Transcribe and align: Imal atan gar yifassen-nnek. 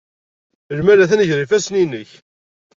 Imal 0.77 0.99
atan 1.03 1.25
gar 1.27 1.39
yifassen-nnek. 1.41 2.11